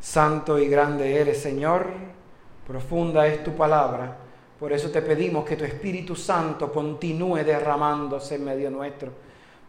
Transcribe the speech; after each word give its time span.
Santo 0.00 0.58
y 0.58 0.68
grande 0.68 1.20
eres, 1.20 1.40
Señor, 1.40 1.86
profunda 2.66 3.26
es 3.26 3.42
tu 3.42 3.54
palabra. 3.54 4.16
Por 4.58 4.72
eso 4.72 4.90
te 4.90 5.02
pedimos 5.02 5.44
que 5.44 5.56
tu 5.56 5.64
Espíritu 5.64 6.16
Santo 6.16 6.72
continúe 6.72 7.44
derramándose 7.44 8.36
en 8.36 8.44
medio 8.44 8.70
nuestro, 8.70 9.10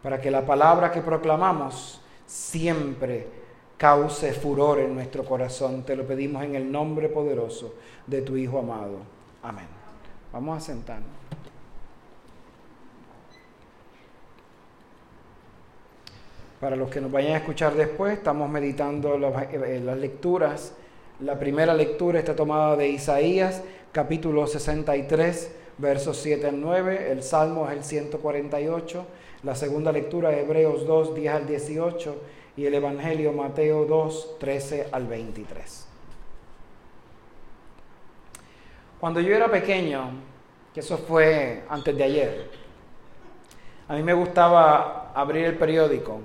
para 0.02 0.20
que 0.20 0.30
la 0.30 0.44
palabra 0.44 0.90
que 0.90 1.00
proclamamos 1.00 2.00
siempre 2.26 3.26
cause 3.76 4.32
furor 4.32 4.80
en 4.80 4.94
nuestro 4.94 5.24
corazón. 5.24 5.82
Te 5.84 5.96
lo 5.96 6.06
pedimos 6.06 6.42
en 6.44 6.54
el 6.54 6.70
nombre 6.70 7.08
poderoso 7.08 7.74
de 8.06 8.22
tu 8.22 8.36
Hijo 8.36 8.58
amado. 8.58 8.98
Amén. 9.42 9.66
Vamos 10.32 10.58
a 10.58 10.60
sentarnos. 10.60 11.20
Para 16.60 16.76
los 16.76 16.90
que 16.90 17.00
nos 17.00 17.10
vayan 17.10 17.32
a 17.32 17.36
escuchar 17.38 17.72
después, 17.74 18.18
estamos 18.18 18.50
meditando 18.50 19.14
eh, 19.14 19.80
las 19.82 19.96
lecturas. 19.96 20.74
La 21.20 21.38
primera 21.38 21.72
lectura 21.72 22.18
está 22.18 22.36
tomada 22.36 22.76
de 22.76 22.86
Isaías, 22.88 23.62
capítulo 23.92 24.46
63, 24.46 25.56
versos 25.78 26.18
7 26.18 26.48
al 26.48 26.60
9. 26.60 27.12
El 27.12 27.22
Salmo 27.22 27.66
es 27.66 27.78
el 27.78 27.82
148. 27.82 29.06
La 29.42 29.54
segunda 29.54 29.90
lectura, 29.90 30.38
Hebreos 30.38 30.86
2, 30.86 31.14
10 31.14 31.32
al 31.32 31.46
18. 31.46 32.16
Y 32.58 32.66
el 32.66 32.74
Evangelio, 32.74 33.32
Mateo 33.32 33.86
2, 33.86 34.36
13 34.38 34.88
al 34.92 35.06
23. 35.06 35.86
Cuando 39.00 39.20
yo 39.20 39.34
era 39.34 39.50
pequeño, 39.50 40.10
que 40.74 40.80
eso 40.80 40.98
fue 40.98 41.62
antes 41.70 41.96
de 41.96 42.04
ayer, 42.04 42.50
a 43.88 43.94
mí 43.94 44.02
me 44.02 44.12
gustaba 44.12 45.10
abrir 45.14 45.46
el 45.46 45.56
periódico 45.56 46.20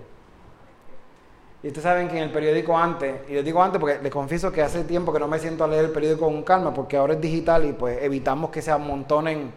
y 1.65 1.69
ustedes 1.69 1.83
saben 1.83 2.07
que 2.07 2.17
en 2.17 2.25
el 2.25 2.29
periódico 2.29 2.77
antes, 2.77 3.27
y 3.27 3.33
les 3.33 3.43
digo 3.43 3.59
antes 3.63 3.79
porque 3.79 3.97
les 3.99 4.11
confieso 4.11 4.51
que 4.51 4.61
hace 4.61 4.83
tiempo 4.83 5.11
que 5.11 5.17
no 5.17 5.27
me 5.27 5.39
siento 5.39 5.63
a 5.63 5.67
leer 5.67 5.85
el 5.85 5.91
periódico 5.91 6.25
con 6.27 6.43
calma, 6.43 6.71
porque 6.71 6.95
ahora 6.95 7.15
es 7.15 7.21
digital 7.21 7.65
y 7.65 7.73
pues 7.73 8.03
evitamos 8.03 8.51
que 8.51 8.61
se 8.61 8.69
amontonen. 8.69 9.51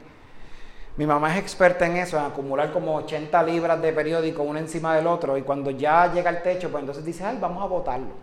Mi 0.97 1.05
mamá 1.05 1.35
es 1.35 1.43
experta 1.43 1.85
en 1.85 1.99
eso, 1.99 2.17
en 2.17 2.25
acumular 2.25 2.73
como 2.73 2.97
80 2.97 3.43
libras 3.43 3.83
de 3.83 3.93
periódico 3.93 4.43
uno 4.43 4.59
encima 4.59 4.97
del 4.97 5.07
otro, 5.07 5.37
y 5.37 5.43
cuando 5.43 5.71
ya 5.71 6.11
llega 6.11 6.31
al 6.31 6.43
techo, 6.43 6.71
pues 6.71 6.81
entonces 6.81 7.05
dice, 7.05 7.25
ay, 7.25 7.37
vamos 7.39 7.63
a 7.63 7.67
botarlo. 7.67 8.15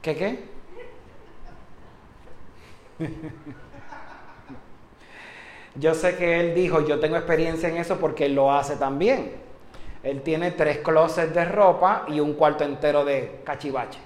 ¿Qué 0.00 0.16
qué? 0.16 0.42
yo 5.74 5.92
sé 5.92 6.16
que 6.16 6.40
él 6.40 6.54
dijo, 6.54 6.80
yo 6.80 6.98
tengo 6.98 7.16
experiencia 7.16 7.68
en 7.68 7.76
eso 7.76 7.98
porque 7.98 8.24
él 8.24 8.34
lo 8.34 8.50
hace 8.50 8.76
también. 8.76 9.44
Él 10.04 10.20
tiene 10.22 10.50
tres 10.52 10.78
closets 10.78 11.34
de 11.34 11.44
ropa 11.46 12.04
y 12.08 12.20
un 12.20 12.34
cuarto 12.34 12.62
entero 12.62 13.04
de 13.04 13.40
cachivache. 13.42 13.98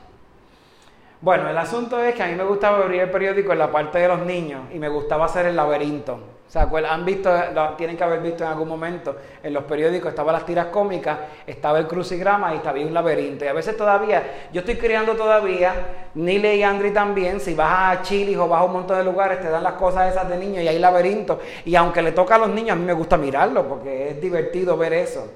Bueno, 1.21 1.51
el 1.51 1.59
asunto 1.59 2.01
es 2.01 2.15
que 2.15 2.23
a 2.23 2.27
mí 2.29 2.37
me 2.37 2.45
gustaba 2.45 2.79
abrir 2.79 3.01
el 3.01 3.11
periódico 3.11 3.53
en 3.53 3.59
la 3.59 3.73
parte 3.73 3.99
de 3.99 4.07
los 4.07 4.21
niños 4.21 4.63
y 4.73 4.79
me 4.79 4.89
gustaba 4.89 5.25
hacer 5.25 5.47
el 5.47 5.57
laberinto. 5.57 6.15
O 6.49 6.51
sea, 6.51 6.67
han 6.89 7.05
visto, 7.05 7.31
tienen 7.77 7.97
que 7.97 8.05
haber 8.05 8.21
visto 8.21 8.43
en 8.43 8.51
algún 8.51 8.69
momento 8.69 9.17
en 9.43 9.53
los 9.53 9.65
periódicos, 9.65 10.11
estaban 10.11 10.33
las 10.33 10.47
tiras 10.47 10.67
cómicas, 10.67 11.19
estaba 11.47 11.79
el 11.79 11.87
crucigrama 11.87 12.55
y 12.55 12.59
estaba 12.59 12.79
un 12.79 12.95
laberinto. 12.95 13.45
Y 13.45 13.49
a 13.49 13.53
veces 13.53 13.77
todavía, 13.77 14.49
yo 14.51 14.61
estoy 14.61 14.77
creando 14.77 15.15
todavía, 15.15 15.75
Nile 16.15 16.57
y 16.57 16.63
Andri 16.63 16.93
también, 16.93 17.41
si 17.41 17.53
vas 17.53 17.99
a 17.99 18.03
Chile 18.03 18.39
o 18.39 18.49
vas 18.49 18.63
a 18.63 18.65
un 18.65 18.73
montón 18.73 18.97
de 18.97 19.05
lugares, 19.05 19.41
te 19.41 19.51
dan 19.51 19.63
las 19.63 19.75
cosas 19.75 20.11
esas 20.11 20.27
de 20.27 20.39
niños 20.39 20.63
y 20.63 20.69
hay 20.69 20.79
laberintos. 20.79 21.39
Y 21.67 21.75
aunque 21.75 22.01
le 22.01 22.13
toca 22.13 22.37
a 22.37 22.39
los 22.39 22.49
niños, 22.49 22.71
a 22.71 22.77
mí 22.77 22.85
me 22.85 22.95
gusta 22.95 23.19
mirarlo 23.19 23.69
porque 23.69 24.11
es 24.11 24.21
divertido 24.21 24.79
ver 24.79 24.95
eso. 24.95 25.27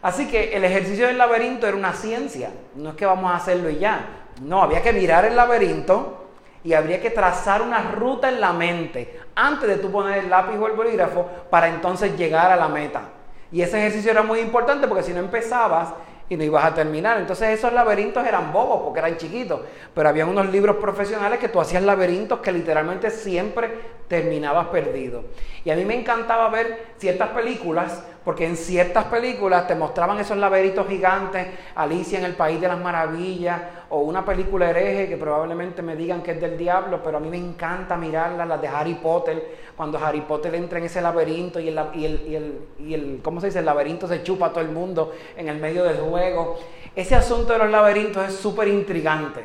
Así 0.00 0.28
que 0.28 0.56
el 0.56 0.64
ejercicio 0.64 1.06
del 1.06 1.18
laberinto 1.18 1.66
era 1.66 1.76
una 1.76 1.92
ciencia, 1.92 2.50
no 2.76 2.90
es 2.90 2.96
que 2.96 3.06
vamos 3.06 3.30
a 3.32 3.36
hacerlo 3.36 3.68
y 3.68 3.78
ya. 3.78 4.26
No, 4.42 4.62
había 4.62 4.82
que 4.82 4.92
mirar 4.92 5.24
el 5.24 5.34
laberinto 5.34 6.26
y 6.62 6.72
habría 6.72 7.00
que 7.00 7.10
trazar 7.10 7.62
una 7.62 7.92
ruta 7.92 8.28
en 8.28 8.40
la 8.40 8.52
mente 8.52 9.20
antes 9.34 9.68
de 9.68 9.76
tú 9.76 9.90
poner 9.90 10.18
el 10.18 10.30
lápiz 10.30 10.56
o 10.58 10.66
el 10.66 10.74
bolígrafo 10.74 11.26
para 11.50 11.68
entonces 11.68 12.16
llegar 12.16 12.50
a 12.50 12.56
la 12.56 12.68
meta. 12.68 13.02
Y 13.50 13.62
ese 13.62 13.78
ejercicio 13.78 14.10
era 14.10 14.22
muy 14.22 14.40
importante 14.40 14.86
porque 14.86 15.02
si 15.02 15.12
no 15.12 15.20
empezabas 15.20 15.88
y 16.28 16.36
no 16.36 16.44
ibas 16.44 16.64
a 16.64 16.74
terminar. 16.74 17.18
Entonces 17.18 17.58
esos 17.58 17.72
laberintos 17.72 18.26
eran 18.26 18.52
bobos 18.52 18.82
porque 18.82 19.00
eran 19.00 19.16
chiquitos, 19.16 19.60
pero 19.94 20.08
había 20.08 20.26
unos 20.26 20.50
libros 20.50 20.76
profesionales 20.76 21.38
que 21.38 21.48
tú 21.48 21.60
hacías 21.60 21.82
laberintos 21.82 22.40
que 22.40 22.52
literalmente 22.52 23.10
siempre 23.10 23.97
terminabas 24.08 24.68
perdido. 24.68 25.24
Y 25.64 25.70
a 25.70 25.76
mí 25.76 25.84
me 25.84 25.94
encantaba 25.94 26.48
ver 26.48 26.94
ciertas 26.98 27.28
películas 27.30 28.02
porque 28.28 28.46
en 28.46 28.58
ciertas 28.58 29.06
películas 29.06 29.66
te 29.66 29.74
mostraban 29.74 30.18
esos 30.18 30.36
laberintos 30.36 30.86
gigantes, 30.86 31.46
Alicia 31.74 32.18
en 32.18 32.26
el 32.26 32.34
País 32.34 32.60
de 32.60 32.68
las 32.68 32.78
Maravillas, 32.78 33.58
o 33.88 34.00
una 34.00 34.22
película 34.22 34.68
hereje 34.68 35.08
que 35.08 35.16
probablemente 35.16 35.80
me 35.80 35.96
digan 35.96 36.22
que 36.22 36.32
es 36.32 36.40
del 36.40 36.58
diablo, 36.58 37.00
pero 37.02 37.16
a 37.16 37.20
mí 37.20 37.30
me 37.30 37.38
encanta 37.38 37.96
mirarlas, 37.96 38.46
las 38.46 38.60
de 38.60 38.68
Harry 38.68 38.96
Potter, 38.96 39.56
cuando 39.74 39.96
Harry 39.96 40.20
Potter 40.20 40.54
entra 40.56 40.78
en 40.78 40.84
ese 40.84 41.00
laberinto 41.00 41.58
y 41.58 41.68
el, 41.68 41.80
y 41.94 42.04
el, 42.04 42.60
y 42.78 42.92
el, 42.92 43.20
¿cómo 43.22 43.40
se 43.40 43.46
dice? 43.46 43.60
El 43.60 43.64
laberinto 43.64 44.06
se 44.06 44.22
chupa 44.22 44.48
a 44.48 44.50
todo 44.50 44.60
el 44.60 44.72
mundo 44.72 45.14
en 45.34 45.48
el 45.48 45.58
medio 45.58 45.84
del 45.84 45.96
juego. 45.98 46.58
Ese 46.94 47.14
asunto 47.14 47.54
de 47.54 47.60
los 47.60 47.70
laberintos 47.70 48.28
es 48.28 48.34
súper 48.34 48.68
intrigante. 48.68 49.42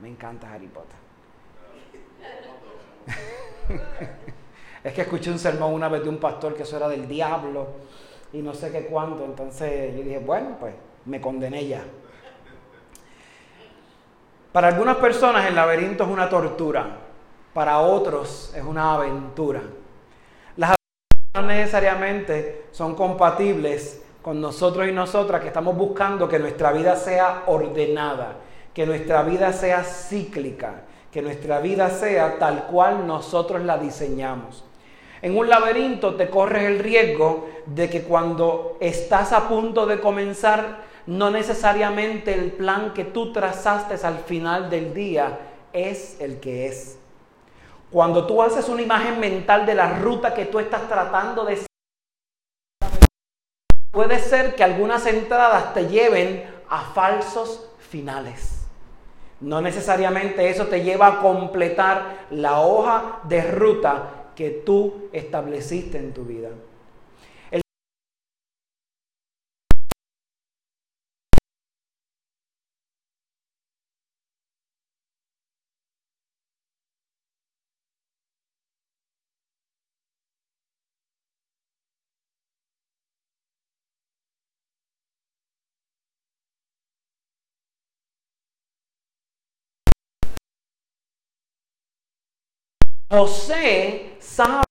Me 0.00 0.08
encanta 0.08 0.50
Harry 0.50 0.68
Potter. 0.68 0.97
es 4.84 4.92
que 4.92 5.02
escuché 5.02 5.30
un 5.30 5.38
sermón 5.38 5.72
una 5.72 5.88
vez 5.88 6.02
de 6.02 6.08
un 6.08 6.18
pastor 6.18 6.54
que 6.54 6.62
eso 6.62 6.76
era 6.76 6.88
del 6.88 7.06
diablo 7.08 7.68
y 8.32 8.38
no 8.38 8.54
sé 8.54 8.70
qué 8.70 8.86
cuánto. 8.86 9.24
Entonces 9.24 9.96
yo 9.96 10.02
dije, 10.02 10.18
bueno, 10.18 10.56
pues 10.58 10.74
me 11.04 11.20
condené 11.20 11.66
ya. 11.66 11.82
Para 14.52 14.68
algunas 14.68 14.96
personas 14.96 15.46
el 15.46 15.54
laberinto 15.54 16.04
es 16.04 16.10
una 16.10 16.28
tortura, 16.28 16.86
para 17.52 17.78
otros 17.80 18.52
es 18.56 18.64
una 18.64 18.94
aventura. 18.94 19.62
Las 20.56 20.70
aventuras 20.70 21.34
no 21.34 21.42
necesariamente 21.42 22.66
son 22.72 22.94
compatibles 22.94 24.02
con 24.22 24.40
nosotros 24.40 24.88
y 24.88 24.92
nosotras 24.92 25.40
que 25.40 25.48
estamos 25.48 25.76
buscando 25.76 26.28
que 26.28 26.38
nuestra 26.38 26.72
vida 26.72 26.96
sea 26.96 27.44
ordenada, 27.46 28.36
que 28.74 28.86
nuestra 28.86 29.22
vida 29.22 29.52
sea 29.52 29.84
cíclica, 29.84 30.82
que 31.12 31.22
nuestra 31.22 31.60
vida 31.60 31.90
sea 31.90 32.38
tal 32.38 32.64
cual 32.64 33.06
nosotros 33.06 33.62
la 33.62 33.78
diseñamos. 33.78 34.64
En 35.20 35.36
un 35.36 35.48
laberinto 35.48 36.14
te 36.14 36.30
corres 36.30 36.64
el 36.64 36.78
riesgo 36.78 37.48
de 37.66 37.90
que 37.90 38.02
cuando 38.02 38.76
estás 38.80 39.32
a 39.32 39.48
punto 39.48 39.86
de 39.86 40.00
comenzar, 40.00 40.86
no 41.06 41.30
necesariamente 41.30 42.34
el 42.34 42.52
plan 42.52 42.92
que 42.92 43.04
tú 43.04 43.32
trazaste 43.32 44.06
al 44.06 44.18
final 44.18 44.70
del 44.70 44.94
día 44.94 45.38
es 45.72 46.20
el 46.20 46.38
que 46.38 46.66
es. 46.66 46.98
Cuando 47.90 48.26
tú 48.26 48.42
haces 48.42 48.68
una 48.68 48.82
imagen 48.82 49.18
mental 49.18 49.64
de 49.64 49.74
la 49.74 49.98
ruta 49.98 50.34
que 50.34 50.44
tú 50.44 50.58
estás 50.58 50.86
tratando 50.88 51.44
de 51.44 51.66
puede 53.90 54.18
ser 54.20 54.54
que 54.54 54.62
algunas 54.62 55.06
entradas 55.06 55.72
te 55.74 55.88
lleven 55.88 56.44
a 56.68 56.82
falsos 56.82 57.68
finales. 57.78 58.57
No 59.40 59.60
necesariamente 59.60 60.48
eso 60.48 60.66
te 60.66 60.82
lleva 60.82 61.06
a 61.06 61.20
completar 61.20 62.26
la 62.30 62.60
hoja 62.60 63.20
de 63.28 63.42
ruta 63.42 64.30
que 64.34 64.50
tú 64.50 65.08
estableciste 65.12 65.98
en 65.98 66.12
tu 66.12 66.24
vida. 66.24 66.48
José 93.18 94.14
sabe 94.20 94.67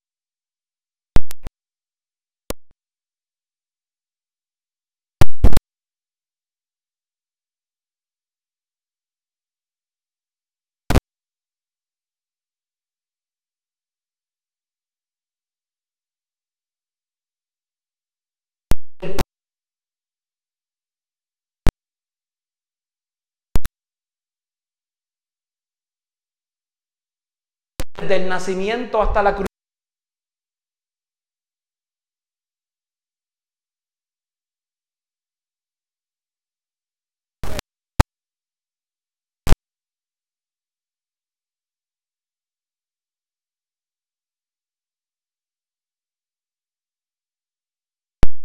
desde 28.01 28.15
el 28.17 28.29
nacimiento 28.29 29.01
hasta 29.01 29.23
la 29.23 29.35
cruz. 29.35 29.47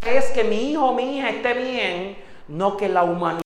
es 0.05 0.31
que 0.33 0.45
mi 0.45 0.73
hijo 0.73 0.95
mi 0.95 1.19
hija 1.19 1.31
esté 1.31 1.55
bien, 1.55 2.17
no 2.49 2.77
que 2.77 2.89
la 2.89 3.05
humanidad 3.05 3.43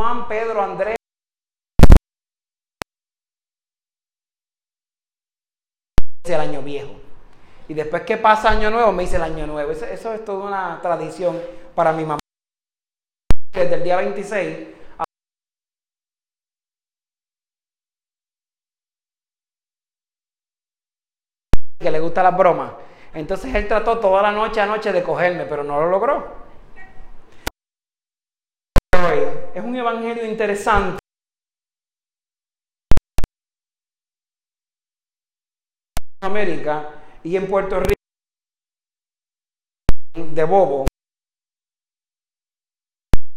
Juan, 0.00 0.26
Pedro, 0.28 0.62
Andrés. 0.62 0.96
el 6.24 6.40
año 6.40 6.62
viejo. 6.62 6.92
Y 7.68 7.74
después 7.74 8.04
que 8.04 8.16
pasa 8.16 8.48
año 8.48 8.70
nuevo, 8.70 8.92
me 8.92 9.02
dice 9.02 9.16
el 9.16 9.24
año 9.24 9.46
nuevo. 9.46 9.72
Eso, 9.72 9.84
es 10.14 10.24
toda 10.24 10.46
una 10.46 10.80
tradición 10.80 11.38
para 11.74 11.92
mi 11.92 12.04
mamá. 12.04 12.18
Desde 13.52 13.74
el 13.74 13.84
día 13.84 13.96
26 13.96 14.68
que 21.78 21.90
le 21.90 22.00
gusta 22.00 22.22
las 22.22 22.38
bromas. 22.38 22.72
Entonces 23.12 23.54
él 23.54 23.68
trató 23.68 23.98
toda 23.98 24.22
la 24.22 24.32
noche 24.32 24.62
anoche 24.62 24.92
de 24.92 25.02
cogerme, 25.02 25.44
pero 25.44 25.62
no 25.62 25.78
lo 25.78 25.90
logró. 25.90 26.39
Es 29.60 29.66
un 29.66 29.76
evangelio 29.76 30.24
interesante. 30.24 31.00
América 36.22 36.94
y 37.22 37.36
en 37.36 37.46
Puerto 37.46 37.78
Rico 37.78 38.00
de 40.14 40.44
bobo 40.44 40.86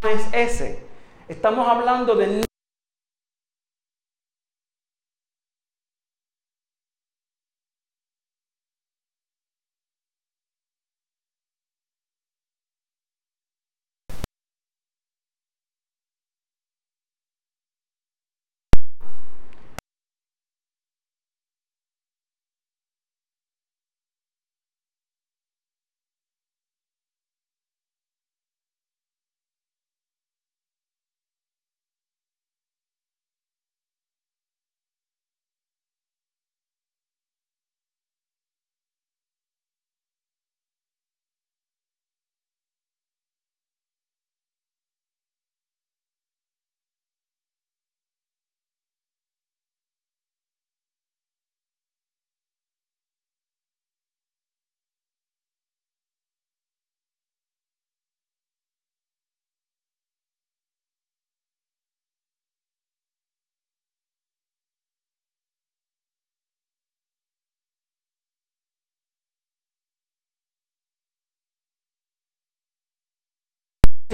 es 0.04 0.34
ese. 0.34 0.88
Estamos 1.28 1.68
hablando 1.68 2.16
de 2.16 2.46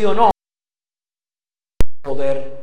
o 0.05 0.13
no 0.13 0.31
poder. 2.01 2.58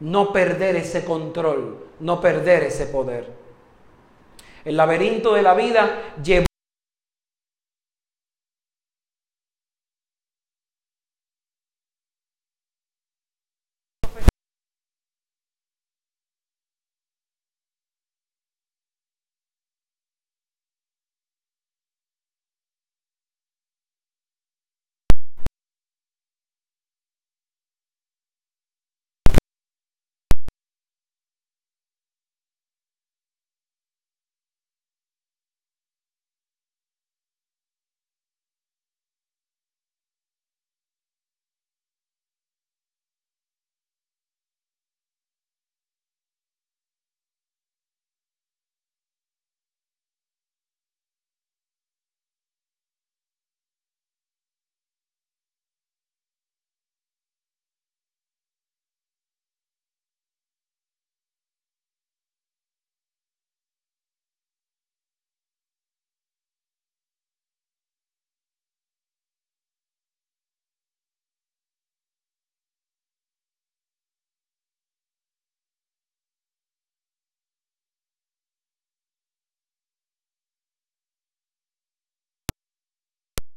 No 0.00 0.32
perder 0.32 0.76
ese 0.76 1.04
control, 1.04 1.86
no 2.00 2.20
perder 2.20 2.64
ese 2.64 2.86
poder. 2.86 3.28
El 4.64 4.76
laberinto 4.76 5.34
de 5.34 5.42
la 5.42 5.54
vida 5.54 6.14
lleva 6.22 6.46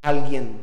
alguien 0.03 0.59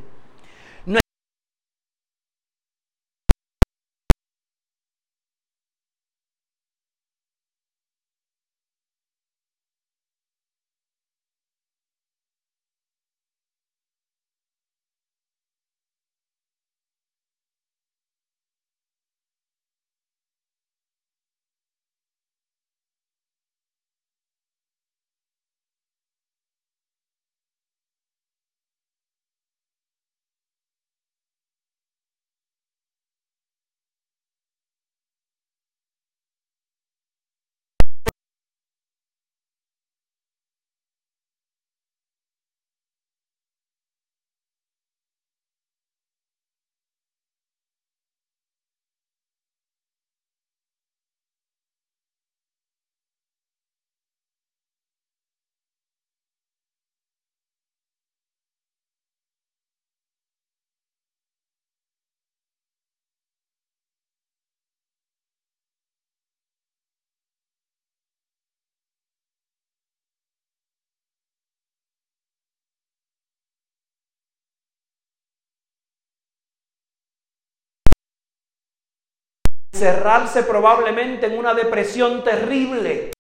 encerrarse 79.80 80.42
probablemente 80.42 81.26
en 81.26 81.38
una 81.38 81.54
depresión 81.54 82.22
terrible. 82.22 83.12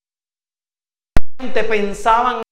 Pensaban 1.54 2.42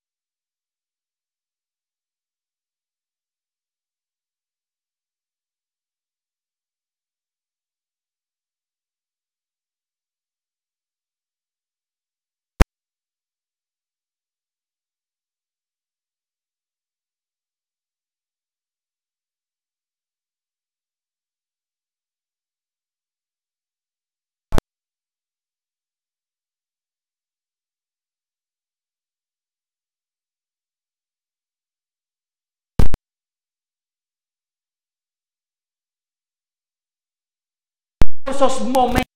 esos 38.41 38.61
momentos 38.61 39.08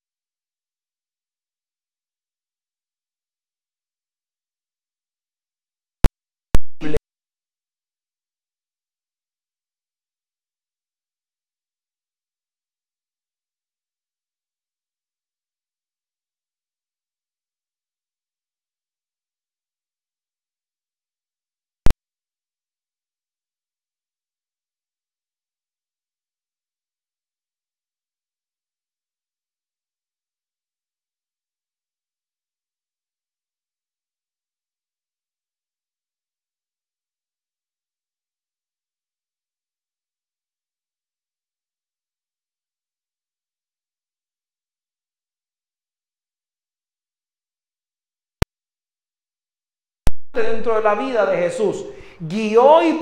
dentro 50.34 50.76
de 50.76 50.82
la 50.82 50.96
vida 50.96 51.26
de 51.26 51.38
Jesús. 51.38 51.86
Guió 52.20 52.82
y 52.84 53.00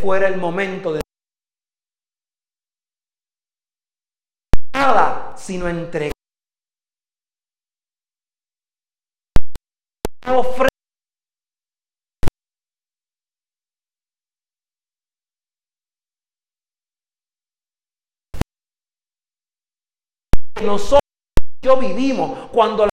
fuera 0.00 0.28
el 0.28 0.36
momento 0.36 0.92
de 0.92 1.00
nada 4.74 5.36
sino 5.36 5.68
entregar 5.68 6.11
nosotros 20.62 21.00
yo 21.62 21.76
vivimos. 21.76 22.48
Cuando 22.52 22.91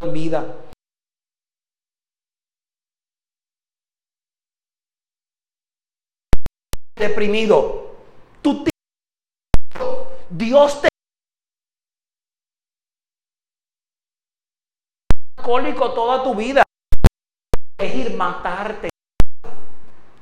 vida. 0.00 0.44
Deprimido. 6.96 7.94
Tú 8.42 8.64
Dios 10.30 10.80
te 10.82 10.88
alcohólico 15.46 15.92
toda 15.92 16.22
tu 16.22 16.34
vida. 16.34 16.62
Es 17.78 17.94
ir 17.94 18.16
matarte. 18.16 18.88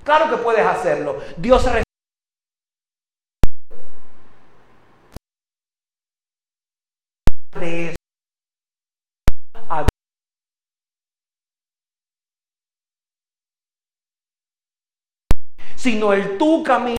Claro 0.02 0.28
que 0.28 0.43
puedes 0.43 0.66
hacerlo. 0.66 1.19
Dios 1.37 1.64
sino 15.85 16.14
el 16.14 16.38
tu 16.38 16.62
camino. 16.62 16.97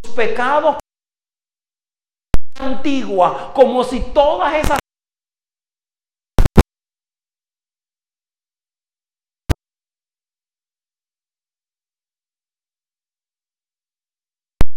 Tus 0.00 0.14
pecados 0.14 0.78
antigua, 2.58 3.52
como 3.54 3.84
si 3.84 4.00
todas 4.00 4.54
esas 4.54 4.78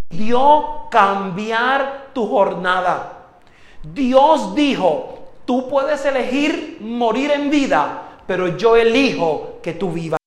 dio 0.09 0.89
cambiar 0.91 2.09
tu 2.13 2.27
jornada. 2.27 3.37
Dios 3.83 4.53
dijo, 4.53 5.29
tú 5.45 5.69
puedes 5.69 6.03
elegir 6.03 6.79
morir 6.81 7.31
en 7.31 7.49
vida, 7.49 8.19
pero 8.27 8.57
yo 8.57 8.75
elijo 8.75 9.61
que 9.63 9.71
tú 9.71 9.93
vivas. 9.93 10.20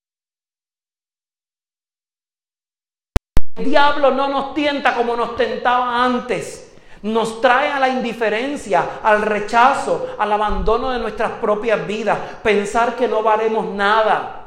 Diablo 3.74 4.12
no 4.12 4.28
nos 4.28 4.54
tienta 4.54 4.94
como 4.94 5.16
nos 5.16 5.34
tentaba 5.34 6.04
antes. 6.04 6.72
Nos 7.02 7.40
trae 7.40 7.68
a 7.70 7.80
la 7.80 7.88
indiferencia, 7.88 9.00
al 9.02 9.22
rechazo, 9.22 10.14
al 10.16 10.32
abandono 10.32 10.90
de 10.90 11.00
nuestras 11.00 11.32
propias 11.32 11.84
vidas. 11.84 12.16
Pensar 12.42 12.94
que 12.94 13.08
no 13.08 13.22
valemos 13.22 13.66
nada. 13.66 14.46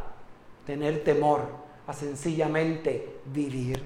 Tener 0.66 1.04
temor 1.04 1.42
a 1.86 1.94
sencillamente 1.94 3.20
vivir. 3.26 3.84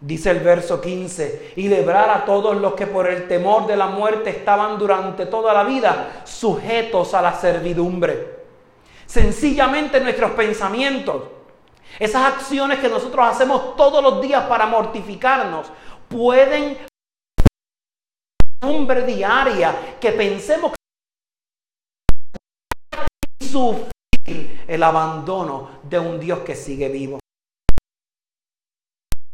Dice 0.00 0.30
el 0.30 0.40
verso 0.40 0.80
15, 0.80 1.52
y 1.56 1.68
lebrar 1.68 2.08
a 2.08 2.24
todos 2.24 2.56
los 2.56 2.72
que 2.74 2.86
por 2.86 3.08
el 3.08 3.28
temor 3.28 3.66
de 3.66 3.76
la 3.76 3.88
muerte 3.88 4.30
estaban 4.30 4.78
durante 4.78 5.26
toda 5.26 5.52
la 5.52 5.64
vida 5.64 6.22
sujetos 6.24 7.12
a 7.14 7.20
la 7.20 7.34
servidumbre. 7.34 8.38
Sencillamente 9.04 10.00
nuestros 10.00 10.30
pensamientos 10.30 11.22
esas 11.98 12.34
acciones 12.34 12.78
que 12.78 12.88
nosotros 12.88 13.26
hacemos 13.26 13.76
todos 13.76 14.02
los 14.02 14.22
días 14.22 14.44
para 14.46 14.66
mortificarnos 14.66 15.70
pueden 16.08 16.78
costumbre 18.60 19.02
diaria 19.02 19.98
que 20.00 20.12
pensemos 20.12 20.72
que 23.38 23.46
sufrir 23.46 24.64
el 24.66 24.82
abandono 24.82 25.80
de 25.84 25.98
un 25.98 26.20
Dios 26.20 26.40
que 26.40 26.54
sigue 26.54 26.88
vivo. 26.88 27.18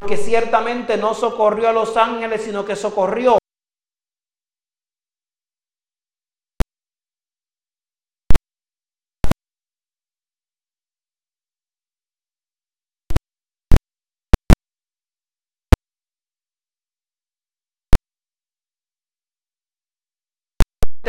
Que 0.07 0.17
ciertamente 0.17 0.97
no 0.99 1.15
socorrió 1.15 1.71
a 1.71 1.73
los 1.73 1.97
ángeles, 1.97 2.43
sino 2.43 2.65
que 2.65 2.77
socorrió 2.77 3.39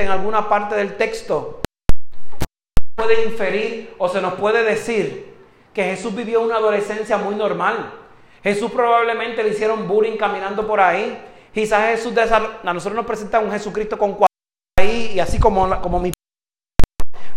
en 0.04 0.10
alguna 0.10 0.48
parte 0.50 0.76
del 0.76 0.98
texto 0.98 1.62
puede 2.96 3.26
inferir 3.26 3.94
o 3.98 4.08
se 4.08 4.22
nos 4.22 4.34
puede 4.34 4.64
decir 4.64 5.34
que 5.74 5.84
Jesús 5.84 6.16
vivió 6.16 6.42
una 6.42 6.56
adolescencia 6.56 7.18
muy 7.18 7.36
normal. 7.36 7.92
Jesús 8.42 8.72
probablemente 8.72 9.44
le 9.44 9.50
hicieron 9.50 9.88
bullying 9.88 10.18
caminando 10.18 10.66
por 10.66 10.80
ahí. 10.80 11.18
Quizás 11.54 11.90
Jesús 11.90 12.14
a 12.18 12.74
nosotros 12.74 12.96
nos 12.96 13.06
presenta 13.06 13.40
un 13.40 13.52
Jesucristo 13.52 13.98
con 13.98 14.14
cuatro 14.14 14.34
ahí 14.80 15.14
y 15.16 15.20
así 15.20 15.40
como, 15.40 15.82
como 15.82 16.00
mi 16.00 16.12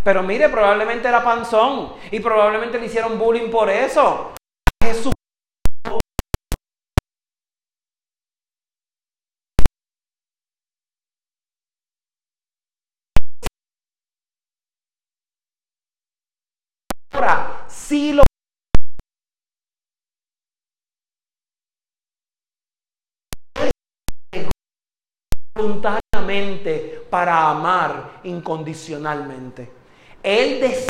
pero 0.04 0.22
mire, 0.22 0.48
probablemente 0.48 1.08
era 1.08 1.22
panzón 1.22 1.92
y 2.10 2.20
probablemente 2.20 2.78
le 2.78 2.86
hicieron 2.86 3.18
bullying 3.18 3.50
por 3.50 3.68
eso. 3.68 4.32
Si 17.88 18.12
lo 18.12 18.22
voluntariamente 25.56 27.06
para 27.08 27.48
amar 27.48 28.20
incondicionalmente. 28.24 29.72
Él 30.22 30.60
desea 30.60 30.88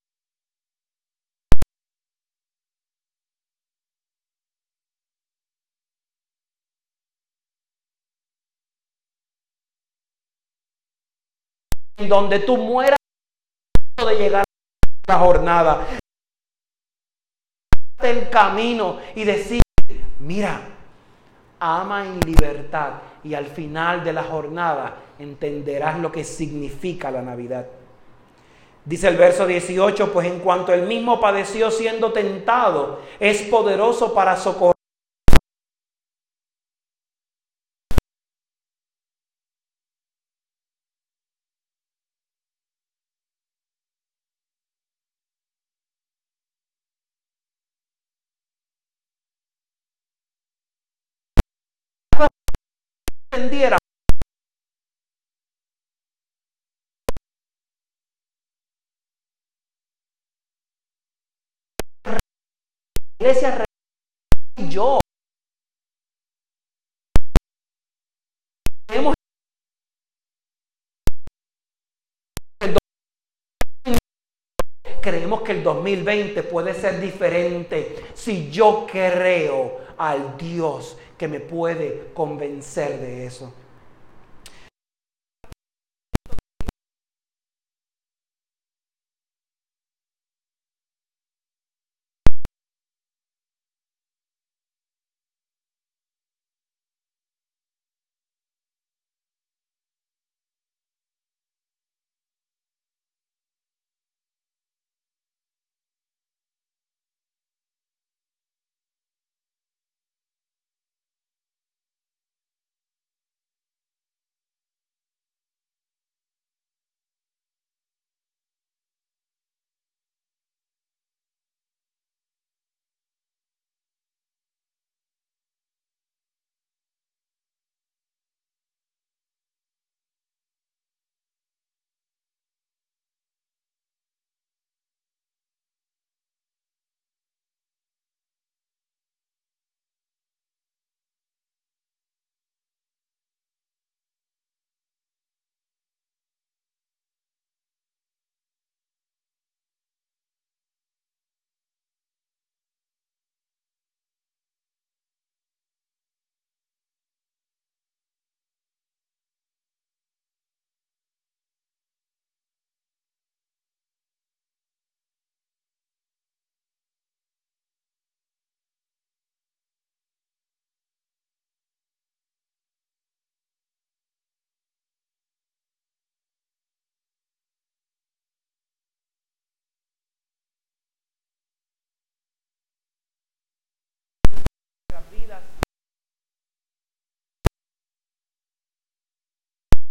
en 11.98 12.08
donde 12.08 12.40
tú 12.40 12.56
mueras 12.56 12.98
de 13.98 14.14
llegar 14.16 14.42
a 14.42 15.12
la 15.12 15.18
jornada 15.20 15.98
el 18.10 18.28
camino 18.28 18.98
y 19.14 19.24
decir, 19.24 19.62
mira, 20.20 20.60
ama 21.60 22.06
en 22.06 22.20
libertad 22.20 22.92
y 23.24 23.34
al 23.34 23.46
final 23.46 24.04
de 24.04 24.12
la 24.12 24.22
jornada 24.22 24.96
entenderás 25.18 25.98
lo 25.98 26.12
que 26.12 26.24
significa 26.24 27.10
la 27.10 27.22
Navidad. 27.22 27.66
Dice 28.84 29.08
el 29.08 29.16
verso 29.16 29.46
18, 29.46 30.12
pues 30.12 30.26
en 30.26 30.38
cuanto 30.38 30.72
él 30.72 30.86
mismo 30.86 31.20
padeció 31.20 31.70
siendo 31.70 32.12
tentado, 32.12 33.00
es 33.20 33.42
poderoso 33.42 34.14
para 34.14 34.36
socorrer 34.36 34.77
entendiera 53.48 53.78
iglesia 63.18 63.67
creemos 75.08 75.40
que 75.40 75.52
el 75.52 75.62
2020 75.62 76.42
puede 76.42 76.74
ser 76.74 77.00
diferente 77.00 77.96
si 78.12 78.50
yo 78.50 78.86
creo 78.90 79.78
al 79.96 80.36
Dios 80.36 80.98
que 81.16 81.26
me 81.26 81.40
puede 81.40 82.10
convencer 82.12 83.00
de 83.00 83.26
eso. 83.26 83.52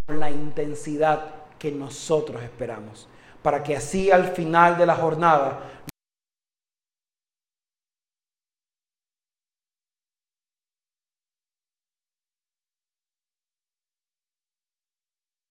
La 0.08 0.32
intensidad 0.32 1.34
que 1.60 1.71
nosotros 1.71 2.41
esperamos, 2.41 3.08
para 3.41 3.63
que 3.63 3.75
así 3.75 4.10
al 4.12 4.30
final 4.30 4.77
de 4.77 4.86
la 4.86 4.95
jornada 4.95 5.77